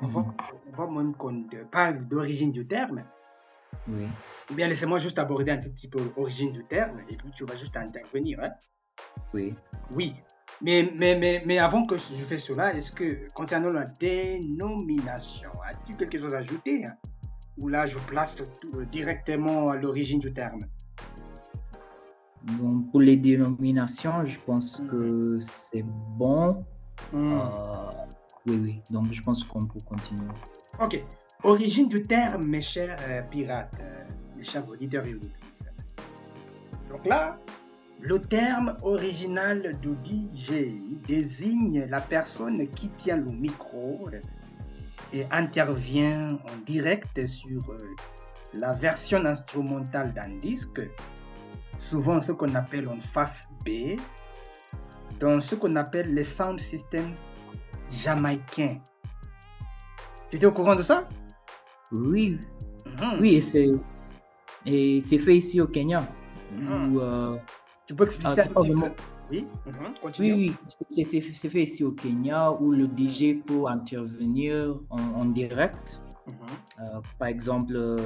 va, 0.00 0.86
mhm. 0.86 0.94
même 0.96 1.14
qu'on 1.14 1.44
parle 1.70 2.06
d'origine 2.06 2.50
du 2.50 2.66
terme. 2.66 3.04
Oui. 3.88 4.06
Ou 4.50 4.54
bien 4.54 4.68
laissez-moi 4.68 4.98
juste 4.98 5.18
aborder 5.18 5.52
un 5.52 5.58
tout 5.58 5.70
petit 5.70 5.88
peu 5.88 5.98
l'origine 6.16 6.52
du 6.52 6.64
terme 6.64 7.00
et 7.08 7.16
puis 7.16 7.30
tu 7.34 7.44
vas 7.44 7.56
juste 7.56 7.76
intervenir. 7.76 8.40
Hein? 8.42 8.50
Oui. 9.34 9.54
Oui. 9.94 10.14
Mais, 10.62 10.90
mais, 10.96 11.16
mais, 11.16 11.42
mais 11.46 11.58
avant 11.58 11.84
que 11.84 11.96
je 11.96 12.24
fasse 12.24 12.44
cela, 12.44 12.72
est-ce 12.74 12.90
que 12.90 13.28
concernant 13.34 13.70
la 13.72 13.84
dénomination, 13.84 15.50
as-tu 15.68 15.94
quelque 15.96 16.18
chose 16.18 16.34
à 16.34 16.38
ajouter 16.38 16.86
hein? 16.86 16.94
Ou 17.58 17.68
là, 17.68 17.86
je 17.86 17.98
place 17.98 18.42
tout, 18.60 18.84
directement 18.84 19.68
à 19.68 19.76
l'origine 19.76 20.20
du 20.20 20.32
terme? 20.32 20.60
Donc, 22.58 22.90
pour 22.90 23.00
les 23.00 23.16
dénominations, 23.16 24.24
je 24.24 24.38
pense 24.38 24.80
mm. 24.80 24.88
que 24.88 25.38
c'est 25.40 25.84
bon. 25.84 26.64
Mm. 27.12 27.34
Euh, 27.34 27.36
oui, 28.46 28.60
oui. 28.62 28.82
Donc, 28.90 29.12
je 29.12 29.22
pense 29.22 29.42
qu'on 29.44 29.64
peut 29.66 29.80
continuer. 29.84 30.28
Ok. 30.80 31.02
Origine 31.42 31.88
du 31.88 32.02
terme, 32.02 32.46
mes 32.46 32.60
chers 32.60 32.96
euh, 33.08 33.22
pirates, 33.22 33.74
euh, 33.80 34.04
mes 34.36 34.44
chers 34.44 34.68
auditeurs 34.70 35.06
et 35.06 35.14
auditrices. 35.14 35.66
Donc 36.90 37.06
là, 37.06 37.38
le 38.00 38.20
terme 38.20 38.76
original 38.82 39.72
du 39.80 39.96
DJ 40.04 40.76
désigne 41.06 41.86
la 41.88 42.00
personne 42.00 42.68
qui 42.70 42.88
tient 42.90 43.16
le 43.16 43.30
micro 43.30 44.08
et 45.12 45.24
intervient 45.30 46.28
en 46.28 46.56
direct 46.64 47.26
sur 47.26 47.60
euh, 47.70 47.78
la 48.54 48.72
version 48.72 49.24
instrumentale 49.24 50.12
d'un 50.12 50.36
disque, 50.38 50.80
souvent 51.78 52.20
ce 52.20 52.32
qu'on 52.32 52.54
appelle 52.54 52.88
en 52.88 53.00
face 53.00 53.48
B, 53.64 53.98
dans 55.18 55.40
ce 55.40 55.54
qu'on 55.54 55.76
appelle 55.76 56.12
les 56.12 56.24
sound 56.24 56.58
systems 56.60 57.14
jamaïcains. 57.90 58.78
Tu 60.30 60.36
es 60.36 60.44
au 60.44 60.52
courant 60.52 60.74
de 60.74 60.82
ça? 60.82 61.08
Oui, 61.92 62.38
mhm. 62.84 63.20
oui, 63.20 63.36
et 64.66 65.00
c'est 65.00 65.18
fait 65.18 65.36
ici 65.36 65.60
au 65.60 65.66
Kenya. 65.66 66.04
Mhm. 66.52 66.98
Euh, 67.00 67.36
tu 67.86 67.94
peux 67.94 68.04
expliquer 68.04 68.42
ah, 68.54 68.60
un 68.60 68.92
Oui, 69.30 69.46
mhm, 69.64 69.94
oui, 70.18 70.32
oui, 70.32 70.54
c'est 70.88 71.04
fait 71.50 71.62
ici 71.62 71.84
au 71.84 71.92
Kenya 71.92 72.52
où 72.52 72.72
le 72.72 72.86
DJ 72.86 73.40
peut 73.46 73.66
intervenir 73.66 74.76
en, 74.90 75.24
direct. 75.26 76.00
Euh, 76.28 77.00
par 77.18 77.28
exemple, 77.28 77.76
euh, 77.76 77.96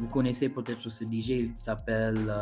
vous 0.00 0.08
connaissez 0.08 0.48
peut-être 0.48 0.88
ce 0.88 1.04
DJ, 1.04 1.28
il 1.28 1.52
s'appelle 1.56 2.32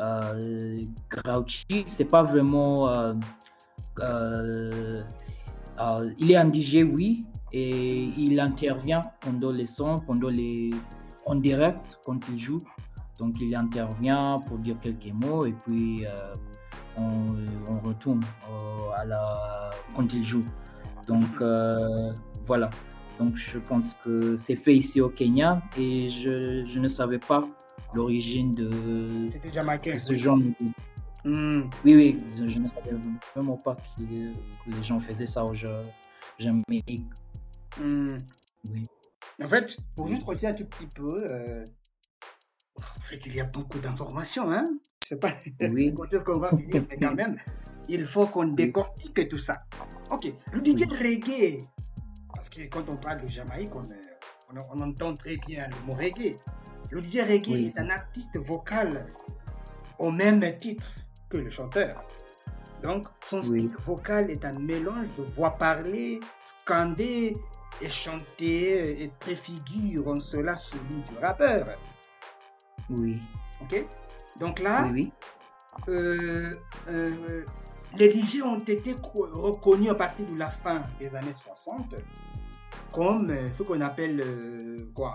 euh, 0.00 0.78
Grouchy. 1.10 1.84
C'est 1.86 2.08
pas 2.10 2.22
vraiment. 2.22 2.88
il 6.18 6.30
est 6.30 6.36
un 6.36 6.50
DJ, 6.50 6.84
oui, 6.84 7.26
et 7.52 8.08
il 8.16 8.40
intervient 8.40 9.02
pendant 9.20 9.50
les 9.50 9.66
sons, 9.66 9.96
pendant 10.06 10.30
les 10.30 10.70
en 11.26 11.34
direct 11.34 11.98
quand 12.04 12.28
il 12.28 12.38
joue. 12.38 12.60
Donc 13.20 13.38
il 13.38 13.54
intervient 13.54 14.38
pour 14.48 14.58
dire 14.58 14.76
quelques 14.80 15.12
mots 15.12 15.44
et 15.44 15.52
puis 15.52 16.06
euh, 16.06 16.32
on, 16.96 17.78
retourne 17.86 18.22
euh, 18.48 18.96
à 18.96 19.04
la, 19.04 19.70
quand 19.94 20.12
il 20.14 20.24
joue. 20.24 20.44
Donc 21.06 21.26
euh, 21.42 22.12
voilà. 22.46 22.70
Donc 23.18 23.36
je 23.36 23.58
pense 23.58 23.94
que 23.94 24.36
c'est 24.36 24.56
fait 24.56 24.74
ici 24.74 25.02
au 25.02 25.10
Kenya 25.10 25.60
et 25.76 26.08
je, 26.08 26.64
je 26.64 26.78
ne 26.78 26.88
savais 26.88 27.18
pas 27.18 27.40
l'origine 27.92 28.52
de, 28.52 28.70
ce 29.98 30.14
genre 30.14 30.38
de... 30.38 30.52
Hmm. 31.22 31.68
Oui, 31.84 31.94
oui, 31.94 32.18
je, 32.34 32.58
ne 32.58 32.66
savais 32.66 32.96
vraiment 33.36 33.58
pas 33.58 33.74
que, 33.74 34.02
les 34.02 34.82
gens 34.82 34.98
faisaient 34.98 35.26
ça 35.26 35.44
au 35.44 35.52
Jamaïque. 36.38 37.04
Hmm. 37.78 38.16
Oui. 38.72 38.84
En 39.44 39.48
fait, 39.48 39.76
pour 39.94 40.06
juste 40.06 40.24
continuer 40.24 40.52
un 40.52 40.54
tout 40.54 40.64
petit 40.64 40.86
peu, 40.86 41.18
en 42.98 43.02
fait, 43.02 43.26
il 43.26 43.34
y 43.34 43.40
a 43.40 43.44
beaucoup 43.44 43.78
d'informations, 43.78 44.50
hein. 44.50 44.64
Je 45.02 45.08
sais 45.08 45.16
pas 45.16 45.32
oui. 45.60 45.94
quand 45.96 46.12
est-ce 46.12 46.24
qu'on 46.24 46.38
va 46.38 46.50
finir, 46.50 46.84
mais 46.88 46.98
quand 46.98 47.14
même, 47.14 47.36
il 47.88 48.04
faut 48.04 48.26
qu'on 48.26 48.46
décortique 48.52 49.28
tout 49.28 49.38
ça. 49.38 49.62
Ok, 50.10 50.32
le 50.52 50.60
DJ 50.64 50.84
reggae, 50.90 51.58
parce 52.34 52.48
que 52.48 52.62
quand 52.68 52.88
on 52.88 52.96
parle 52.96 53.22
de 53.22 53.28
Jamaïque, 53.28 53.74
on, 53.74 53.82
on, 54.72 54.80
entend 54.80 55.14
très 55.14 55.36
bien 55.36 55.68
le 55.68 55.86
mot 55.86 55.94
reggae. 55.98 56.36
Le 56.90 57.00
DJ 57.00 57.18
reggae 57.20 57.66
est 57.66 57.78
un 57.78 57.90
artiste 57.90 58.38
vocal 58.38 59.06
au 59.98 60.10
même 60.10 60.40
titre 60.58 60.86
que 61.28 61.38
le 61.38 61.50
chanteur. 61.50 62.04
Donc, 62.82 63.06
son 63.28 63.42
style 63.42 63.70
vocal 63.84 64.30
est 64.30 64.44
un 64.44 64.58
mélange 64.58 65.06
de 65.18 65.24
voix 65.34 65.50
parlée, 65.50 66.20
scandée 66.42 67.36
et 67.82 67.88
chanter 67.88 69.02
et 69.02 69.08
préfigure 69.20 70.08
en 70.08 70.18
cela 70.18 70.56
celui 70.56 71.02
du 71.08 71.18
rappeur. 71.20 71.66
Oui. 72.90 73.20
Ok? 73.62 73.86
Donc 74.38 74.58
là, 74.58 74.88
oui, 74.92 75.12
euh, 75.88 76.54
euh, 76.88 77.44
les 77.96 78.10
DJ 78.10 78.42
ont 78.42 78.58
été 78.58 78.94
reconnus 79.02 79.90
à 79.90 79.94
partir 79.94 80.26
de 80.26 80.38
la 80.38 80.48
fin 80.48 80.82
des 81.00 81.14
années 81.14 81.32
60 81.32 81.94
comme 82.92 83.30
euh, 83.30 83.50
ce 83.52 83.62
qu'on 83.62 83.80
appelle 83.80 84.22
quoi? 84.94 85.14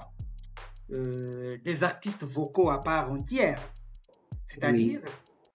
Des 0.88 1.84
artistes 1.84 2.24
vocaux 2.24 2.70
à 2.70 2.80
part 2.80 3.12
entière. 3.12 3.60
C'est-à-dire, 4.46 5.02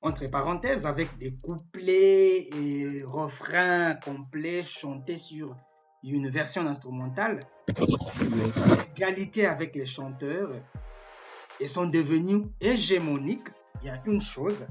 entre 0.02 0.28
parenthèses, 0.28 0.86
avec 0.86 1.16
des 1.18 1.32
couplets 1.32 2.48
et 2.48 3.02
refrains 3.06 3.94
complets 3.94 4.64
chantés 4.64 5.18
sur 5.18 5.56
une 6.02 6.28
version 6.28 6.66
instrumentale, 6.66 7.40
égalité 8.96 9.46
avec 9.46 9.76
les 9.76 9.86
chanteurs, 9.86 10.50
et 11.60 11.66
sont 11.66 11.86
devenus 11.86 12.42
hégémoniques. 12.60 13.48
Il 13.82 13.86
y 13.86 13.90
a 13.90 14.02
une 14.06 14.20
chose, 14.20 14.66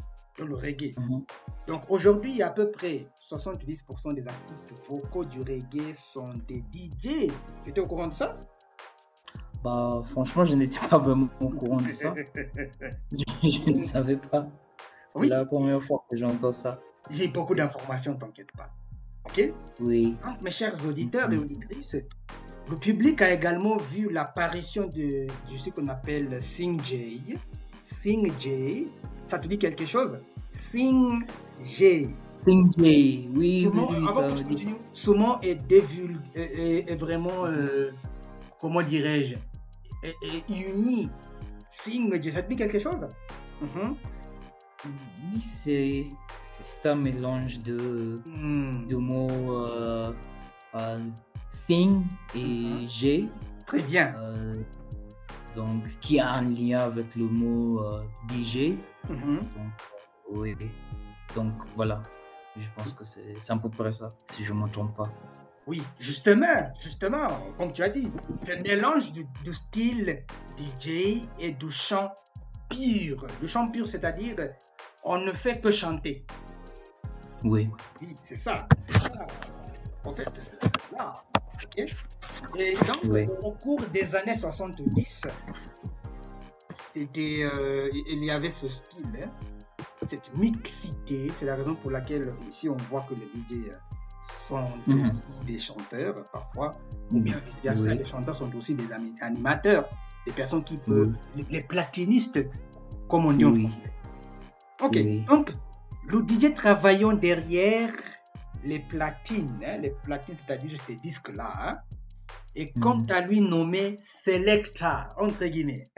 le 0.46 0.55
reggae. 0.55 0.93
Mhm. 0.98 1.24
Donc 1.67 1.84
aujourd'hui, 1.89 2.41
à 2.41 2.50
peu 2.50 2.72
près 2.72 3.08
70% 3.22 4.13
des 4.13 4.25
artistes 4.27 4.74
vocaux 4.89 5.25
du 5.25 5.39
reggae 5.39 5.93
sont 5.93 6.34
des 6.48 6.63
DJ. 6.74 7.31
Tu 7.63 7.69
étais 7.69 7.81
au 7.81 7.86
courant 7.86 8.08
de 8.08 8.13
ça? 8.13 8.38
Bah, 9.63 10.01
franchement, 10.10 10.46
je 10.46 10.55
n'étais 10.55 10.79
pas 10.88 10.98
vraiment 10.98 11.27
au 11.41 11.50
courant 11.50 11.77
de 11.77 11.91
ça. 11.91 12.13
je, 13.43 13.72
ne 13.72 13.81
savais 13.81 14.15
pas. 14.15 14.48
C'est 15.10 15.27
la 15.27 15.46
première 15.46 15.84
fois 15.84 16.05
que 16.10 16.15
j'entends 16.15 16.53
ça. 16.53 16.79
J'ai 17.10 17.27
beaucoup 17.27 17.55
d'informations, 17.55 18.15
t'inquiète 18.15 18.51
pas. 18.55 18.69
Ok? 19.25 19.51
Oui. 19.81 20.15
mes 20.43 20.51
chers 20.51 20.86
auditeurs 20.86 21.31
et 21.31 21.38
auditrices, 21.38 21.98
le 22.70 22.76
public 22.76 23.22
a 23.22 23.32
également 23.34 23.78
vu 23.78 24.10
l'apparition 24.12 24.88
de, 24.88 25.28
de, 25.28 25.58
ce 25.58 25.70
qu'on 25.70 25.88
appelle 25.88 26.42
Sing 26.42 26.80
J. 26.84 27.22
Sing 27.82 28.32
J, 28.40 28.88
ça 29.26 29.40
te 29.40 29.48
dit 29.48 29.58
quelque 29.58 29.86
chose? 29.86 30.20
Sing 30.52 31.24
J. 31.64 32.16
Sing 32.34 32.72
J, 32.78 33.30
oui, 33.36 33.70
oui, 33.74 33.82
oui, 33.90 34.08
ça. 34.08 34.28
Ce 34.94 35.12
mot 35.12 35.36
est, 35.42 35.60
est, 36.36 36.96
vraiment, 36.96 37.46
euh, 37.46 37.92
comment 38.60 38.82
dirais-je, 38.82 39.36
est, 40.04 40.50
uni. 40.50 41.10
Sing 41.72 42.22
J, 42.22 42.32
ça 42.32 42.44
te 42.44 42.50
dit 42.50 42.56
quelque 42.56 42.80
chose? 42.80 43.08
Mm-hmm. 43.64 43.96
Oui, 45.34 46.10
c'est 46.40 46.86
un 46.86 46.96
mélange 46.96 47.60
de, 47.60 48.16
hmm. 48.26 48.88
de 48.88 48.96
mots 48.96 49.28
euh, 49.52 50.14
euh, 50.76 50.98
sing 51.50 52.06
et 52.36 52.39
mm-hmm. 52.39 52.89
G. 52.89 53.29
Très 53.65 53.82
bien. 53.82 54.15
Euh, 54.20 54.53
donc, 55.56 55.84
qui 56.00 56.20
a 56.20 56.29
un 56.29 56.50
lien 56.50 56.79
avec 56.79 57.15
le 57.15 57.25
mot 57.25 57.82
DJ. 58.29 58.77
Mm-hmm. 59.10 59.38
Donc, 59.38 59.74
oui. 60.32 60.56
Donc, 61.36 61.53
voilà. 61.75 62.01
Je 62.58 62.68
pense 62.75 62.91
que 62.91 63.06
c'est 63.06 63.51
à 63.51 63.56
peu 63.58 63.70
près 63.70 63.91
ça, 63.91 64.10
si 64.27 64.44
je 64.44 64.53
ne 64.53 64.62
me 64.62 64.68
trompe 64.68 64.96
pas. 64.96 65.10
Oui, 65.68 65.84
justement, 66.00 66.74
justement, 66.82 67.27
comme 67.58 67.72
tu 67.72 67.84
as 67.84 67.89
dit, 67.89 68.12
c'est 68.39 68.58
un 68.58 68.62
mélange 68.62 69.12
du, 69.12 69.25
du, 69.44 69.53
style 69.53 70.24
DJ 70.58 71.27
et 71.39 71.51
du 71.51 71.70
chant 71.70 72.12
pur. 72.70 73.27
Le 73.39 73.48
chant 73.48 73.68
pur, 73.68 73.88
c'est-à-dire, 73.88 74.36
on 75.03 75.20
ne 75.20 75.32
fait 75.32 75.62
que 75.62 75.72
chanter. 75.72 76.25
Oui. 77.44 77.70
Oui, 78.01 78.15
c'est 78.24 78.36
ça. 78.36 78.68
C'est 78.79 78.94
ça. 79.00 79.27
En 80.03 80.13
fait, 80.15 80.27
là. 80.98 81.15
Et 82.58 82.74
donc, 82.74 83.30
au 83.44 83.51
cours 83.51 83.82
des 83.94 84.16
années 84.16 84.36
70, 84.36 85.22
c'était, 86.94 87.39
euh, 87.44 87.89
il 87.94 88.24
y 88.24 88.32
avait 88.32 88.50
ce 88.50 88.68
style, 88.68 89.06
hein, 89.24 89.30
cette 90.06 90.36
mixité. 90.38 91.30
C'est 91.34 91.46
la 91.46 91.56
raison 91.56 91.75
pour 91.75 91.92
laquelle 91.92 92.34
ici 92.48 92.70
on 92.70 92.78
voit 92.89 93.01
que 93.01 93.13
les 93.16 93.28
DJ 93.36 93.72
sont 94.22 94.66
mhm. 94.88 95.04
aussi 95.04 95.22
des 95.46 95.60
chanteurs 95.60 96.16
parfois, 96.32 96.72
ou 97.13 97.20
bien 97.20 97.39
vice-versa, 97.46 97.94
les 97.94 98.04
chanteurs 98.04 98.36
sont 98.36 98.54
aussi 98.56 98.75
des 98.75 98.88
animateurs, 99.22 99.89
des 100.25 100.34
personnes 100.34 100.63
qui 100.63 100.78
peuvent, 100.78 101.13
les 101.50 101.62
platinistes, 101.62 102.39
comme 103.08 103.25
on 103.25 103.34
dit 103.34 103.46
en 103.46 103.54
français. 103.54 103.94
Ok, 104.82 105.25
donc 105.25 105.51
le 106.08 106.24
DJ 106.28 106.54
travaillant 106.54 107.13
derrière 107.13 107.92
les 108.63 108.80
platines, 108.80 109.60
hein, 109.66 109.78
les 109.82 109.92
platines, 110.04 110.36
c'est-à-dire 110.46 110.80
ces 110.86 110.96
disques-là, 110.96 111.51
hein, 111.60 111.72
et 112.56 112.72
quant 112.82 112.98
hmm. 112.98 113.12
à 113.12 113.22
lui 113.22 113.42
nommé 113.42 113.98
Selecta, 114.01 115.10
entre 115.17 115.45
guillemets. 115.45 115.84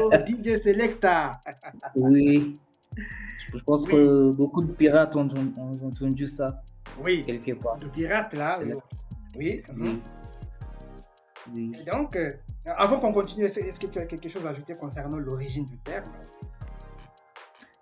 oh, 0.00 0.10
DJ 0.26 0.60
Selecta. 0.62 1.40
oui. 1.94 2.54
Je 3.54 3.58
pense 3.60 3.86
que 3.86 4.30
beaucoup 4.32 4.62
de 4.62 4.72
pirates 4.72 5.14
ont, 5.16 5.28
entendu 5.82 6.26
ça. 6.26 6.62
Oui. 7.02 7.22
Quelque 7.24 7.52
part. 7.52 7.78
De 7.78 7.86
pirates, 7.86 8.34
là. 8.34 8.58
Oui. 9.36 9.62
Oui. 9.76 10.02
oui. 11.54 11.72
donc, 11.90 12.16
euh, 12.16 12.32
avant 12.66 12.98
qu'on 12.98 13.12
continue, 13.12 13.44
est-ce 13.44 13.78
que 13.78 13.86
tu 13.86 13.98
as 13.98 14.06
quelque 14.06 14.28
chose 14.28 14.44
à 14.44 14.50
ajouter 14.50 14.74
concernant 14.74 15.18
l'origine 15.18 15.64
du 15.64 15.78
terme? 15.78 16.04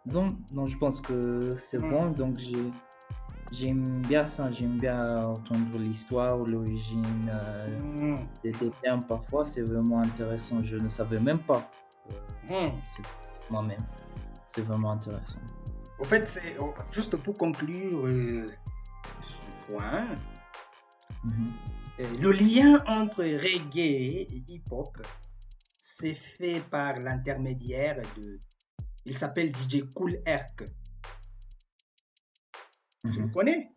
Donc, 0.05 0.33
non, 0.53 0.67
je 0.67 0.77
pense 0.77 1.01
que 1.01 1.57
c'est 1.57 1.79
hmm. 1.79 1.91
bon. 1.91 2.11
Donc, 2.11 2.39
j'aime 3.53 4.03
bien 4.03 4.27
ça. 4.27 4.51
J'aime 4.51 4.79
bien 4.79 5.17
entendre 5.27 5.79
l'histoire, 5.79 6.37
l'origine 6.39 7.05
euh, 7.29 8.15
hmm. 8.15 8.27
des, 8.43 8.53
termes. 8.83 9.05
Parfois, 9.05 9.45
c'est 9.45 9.63
vraiment 9.63 10.01
intéressant. 10.01 10.61
Je 10.63 10.77
ne 10.77 10.89
savais 10.89 11.21
même 11.21 11.39
pas. 11.39 11.71
Euh, 12.51 12.69
hmm. 12.69 12.73
Moi-même. 13.51 13.85
C'est 14.47 14.63
vraiment 14.63 14.93
intéressant. 14.93 15.41
Au 15.99 16.05
fait, 16.05 16.29
c'est 16.29 16.57
juste 16.93 17.17
pour 17.17 17.35
conclure 17.35 18.07
euh, 18.07 18.47
ce 19.23 19.73
point. 19.73 20.07
Mhm. 21.25 21.53
Le 22.21 22.33
lien 22.33 22.83
entre 22.87 23.23
reggae 23.23 24.27
et 24.31 24.45
hip-hop 24.49 24.99
c'est 25.97 26.15
fait 26.15 26.61
par 26.71 26.99
l'intermédiaire 26.99 28.03
de 28.17 28.41
il 29.07 29.17
s'appelle 29.17 29.53
DJ 29.55 29.85
Cool 29.95 30.19
Herc. 30.25 30.65
Tu 33.13 33.21
le 33.21 33.27
mhm. 33.27 33.33
connais? 33.33 33.71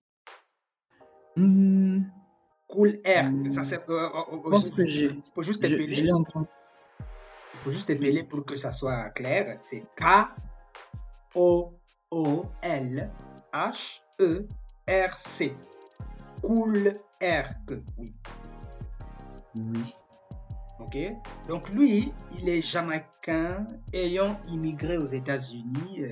Hmm. 1.35 2.03
Cool 2.67 2.99
Herc. 3.03 3.33
Ça 3.49 3.63
c'est. 3.63 3.89
Euh, 3.89 4.09
euh, 4.09 4.53
euh, 4.53 4.75
que 4.75 4.85
j'ai. 4.85 5.05
Il 5.05 5.23
faut 5.33 5.43
juste 5.43 5.63
épeler. 5.63 6.01
Il 6.03 7.59
faut 7.63 7.71
juste 7.71 7.89
épeler 7.89 8.23
pour 8.23 8.45
que 8.45 8.55
ça 8.55 8.71
soit 8.71 9.09
clair. 9.11 9.57
C'est 9.61 9.83
K 9.95 10.29
O 11.35 11.73
O 12.11 12.45
L 12.61 13.11
H 13.53 14.01
E. 14.19 14.47
Cool. 16.41 16.93
Oui. 17.97 18.13
Oui. 19.55 19.93
Ok 20.79 20.97
Donc 21.47 21.69
lui, 21.69 22.13
il 22.37 22.47
est 22.47 22.61
jamaïcain 22.61 23.65
ayant 23.93 24.39
immigré 24.47 24.97
aux 24.97 25.07
États-Unis. 25.07 26.05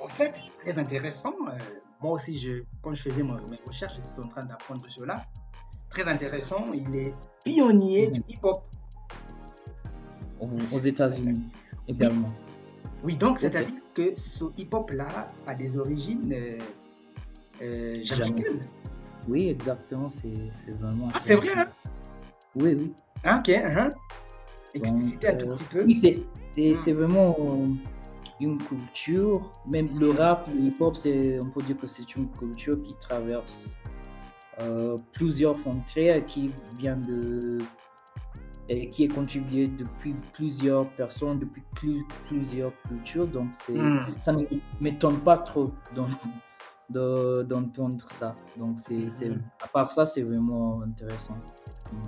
En 0.00 0.08
fait, 0.08 0.34
très 0.60 0.78
intéressant. 0.78 1.34
Euh, 1.48 1.52
moi 2.02 2.12
aussi, 2.12 2.36
je, 2.38 2.64
quand 2.82 2.92
je 2.92 3.02
faisais 3.02 3.22
mes 3.22 3.32
recherches, 3.66 3.94
j'étais 3.96 4.18
en 4.18 4.28
train 4.28 4.44
d'apprendre 4.44 4.84
cela. 4.88 5.24
Très 5.88 6.08
intéressant. 6.08 6.64
Il 6.74 6.96
est 6.96 7.14
pionnier 7.44 8.10
du 8.10 8.22
hip-hop. 8.28 8.64
Aux 10.72 10.78
États-Unis 10.78 11.44
également. 11.86 12.28
Oui, 13.04 13.16
donc 13.16 13.38
c'est-à-dire 13.38 13.80
que 13.94 14.12
ce 14.16 14.46
hip-hop-là 14.56 15.28
a 15.46 15.54
des 15.54 15.78
origines 15.78 16.34
euh, 17.62 18.02
jamaïcaines. 18.02 18.66
Oui, 19.28 19.48
exactement. 19.48 20.10
C'est 20.10 20.32
vraiment. 20.80 21.08
Ah, 21.14 21.18
c'est 21.20 21.36
vrai, 21.36 21.48
hein? 21.56 21.68
Oui, 22.56 22.76
oui. 22.78 22.92
Ah, 23.22 23.38
ok, 23.38 23.48
uh-huh. 23.48 23.92
Expliciter 24.74 25.28
un 25.28 25.34
tout 25.36 25.46
euh, 25.46 25.54
petit 25.54 25.64
peu. 25.64 25.84
Oui, 25.84 25.94
hmm. 25.94 26.74
c'est 26.74 26.92
vraiment 26.92 27.36
une 28.42 28.58
culture. 28.58 29.52
Même 29.66 29.88
le 29.98 30.10
rap, 30.10 30.48
le 30.54 30.60
hip-hop, 30.60 30.96
on 30.96 31.50
peut 31.50 31.62
dire 31.62 31.76
que 31.76 31.86
c'est 31.86 32.14
une 32.16 32.30
culture 32.30 32.80
qui 32.82 32.94
traverse 32.96 33.76
euh, 34.60 34.96
plusieurs 35.12 35.58
frontières, 35.58 36.24
qui 36.26 36.50
vient 36.78 36.96
de. 36.96 37.58
Et 38.68 38.88
qui 38.88 39.04
est 39.04 39.08
contribuée 39.08 39.66
depuis 39.66 40.14
plusieurs 40.32 40.88
personnes, 40.90 41.40
depuis 41.40 41.62
plusieurs 42.28 42.72
cultures. 42.88 43.26
Donc, 43.26 43.50
hmm. 43.68 43.98
ça 44.18 44.32
ne 44.32 44.44
m'étonne 44.80 45.18
pas 45.18 45.38
trop 45.38 45.72
d'entendre 46.88 48.08
ça. 48.08 48.36
Donc, 48.56 48.78
c'est 48.78 49.28
hmm. 49.28 49.42
à 49.62 49.66
part 49.66 49.90
ça, 49.90 50.06
c'est 50.06 50.22
vraiment 50.22 50.80
intéressant. 50.82 51.36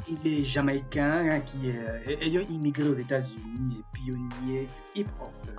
il 0.08 0.28
est 0.28 0.44
jamaïcain 0.44 1.30
hein, 1.30 1.40
qui 1.42 1.70
est 1.70 2.24
ayant 2.24 2.42
immigré 2.50 2.90
aux 2.90 2.98
États-Unis 2.98 3.84
pionnier 3.94 4.68
hip-hop. 4.96 5.53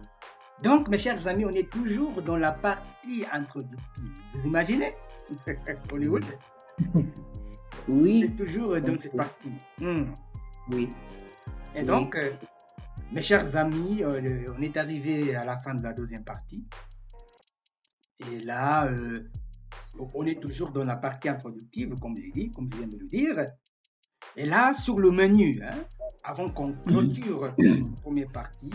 Donc, 0.63 0.89
mes 0.89 0.99
chers 0.99 1.27
amis, 1.27 1.45
on 1.45 1.51
est 1.51 1.71
toujours 1.71 2.23
dans 2.23 2.37
la 2.37 2.53
partie 2.53 3.25
introductive. 3.33 4.13
Vous 4.35 4.47
imaginez 4.47 4.93
Hollywood? 5.93 6.25
Oui. 7.89 8.25
On 8.25 8.33
est 8.33 8.37
toujours 8.37 8.81
dans 8.81 8.97
cette 8.97 9.17
partie. 9.17 9.55
Hmm. 9.81 10.05
Oui. 10.71 10.89
Et 11.75 11.83
donc, 11.83 12.17
euh, 12.17 12.31
mes 13.13 13.21
chers 13.21 13.57
amis, 13.57 14.03
euh, 14.03 14.47
on 14.57 14.63
est 14.63 14.77
arrivé 14.77 15.35
à 15.35 15.45
la 15.45 15.59
fin 15.59 15.75
de 15.75 15.83
la 15.83 15.93
deuxième 15.93 16.25
partie. 16.25 16.65
Et 18.31 18.41
là, 18.41 18.87
euh, 18.87 19.31
on 20.15 20.25
est 20.25 20.41
toujours 20.41 20.71
dans 20.71 20.85
la 20.85 20.97
partie 20.97 21.29
introductive, 21.29 21.95
comme 22.01 22.17
je 22.17 22.31
dit, 22.33 22.51
comme 22.53 22.71
je 22.73 22.79
viens 22.79 22.87
de 22.87 22.97
le 22.97 23.07
dire. 23.07 23.45
Et 24.37 24.47
là, 24.47 24.73
sur 24.73 24.99
le 24.99 25.11
menu, 25.11 25.61
hein, 25.63 25.85
avant 26.23 26.49
qu'on 26.49 26.73
clôture 26.73 27.55
la 27.59 27.75
première 28.03 28.33
partie, 28.33 28.71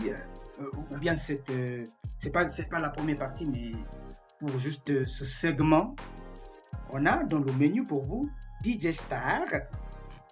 ou 0.92 0.96
bien 0.98 1.16
cette, 1.16 1.50
euh, 1.50 1.84
c'est 2.18 2.30
pas, 2.30 2.48
c'est 2.48 2.68
pas 2.68 2.78
la 2.80 2.90
première 2.90 3.16
partie, 3.16 3.46
mais 3.46 3.72
pour 4.38 4.58
juste 4.58 5.04
ce 5.04 5.24
segment. 5.24 5.94
On 6.92 7.06
a 7.06 7.22
dans 7.24 7.38
le 7.38 7.52
menu 7.52 7.84
pour 7.84 8.02
vous 8.02 8.22
DJ 8.64 8.90
Star 8.92 9.42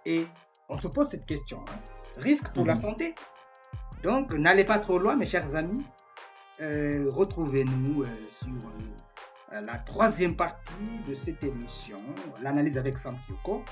et 0.05 0.27
on 0.67 0.77
se 0.79 0.87
pose 0.87 1.07
cette 1.09 1.25
question. 1.25 1.59
hein. 1.69 1.79
Risque 2.17 2.49
pour 2.53 2.65
la 2.65 2.75
Mhm. 2.75 2.81
santé 2.81 3.15
Donc, 4.03 4.33
n'allez 4.33 4.65
pas 4.65 4.79
trop 4.79 4.97
loin, 4.99 5.15
mes 5.15 5.25
chers 5.25 5.55
amis. 5.55 5.83
Euh, 6.61 7.09
Retrouvez-nous 7.11 8.03
euh, 8.03 8.07
sur 8.29 8.47
euh, 9.53 9.61
la 9.61 9.77
troisième 9.77 10.35
partie 10.35 10.99
de 11.07 11.13
cette 11.13 11.43
émission, 11.43 11.97
l'analyse 12.41 12.77
avec 12.77 12.97
Sam 12.97 13.15
Kyoko. 13.27 13.63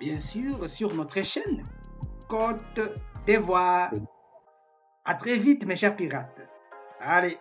Bien 0.00 0.18
sûr, 0.18 0.68
sur 0.68 0.94
notre 0.94 1.20
chaîne 1.22 1.62
Côte 2.28 2.80
d'Ivoire. 3.26 3.90
Oui. 3.92 4.00
À 5.04 5.14
très 5.14 5.36
vite, 5.36 5.66
mes 5.66 5.74
chers 5.74 5.96
pirates. 5.96 6.48
Allez. 7.00 7.38